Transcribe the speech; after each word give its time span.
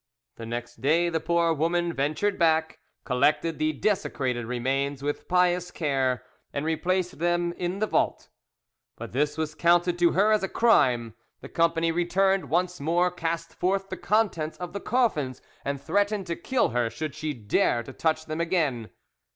The 0.37 0.47
next 0.47 0.81
day 0.81 1.09
the 1.09 1.19
poor 1.19 1.53
woman 1.53 1.93
ventured 1.93 2.39
back, 2.39 2.79
collected 3.03 3.59
the 3.59 3.71
desecrated 3.71 4.47
remains 4.47 5.03
with 5.03 5.27
pious 5.27 5.69
care, 5.69 6.23
and 6.51 6.65
replaced 6.65 7.19
them 7.19 7.53
in 7.53 7.77
the 7.77 7.85
vault. 7.85 8.27
But 8.95 9.11
this 9.11 9.37
was 9.37 9.53
counted 9.53 9.99
to 9.99 10.13
her 10.13 10.31
as 10.31 10.41
a 10.41 10.49
crime; 10.49 11.13
the 11.41 11.49
company 11.49 11.91
returned, 11.91 12.49
once 12.49 12.79
more 12.79 13.11
cast 13.11 13.53
forth 13.53 13.89
the 13.89 13.95
contents 13.97 14.57
of 14.57 14.73
the 14.73 14.81
coffins, 14.81 15.39
and 15.63 15.79
threatened 15.79 16.25
to 16.25 16.35
kill 16.35 16.69
her 16.69 16.89
should 16.89 17.13
she 17.13 17.35
dare 17.35 17.83
to 17.83 17.93
touch 17.93 18.25
them 18.25 18.41
again. 18.41 18.89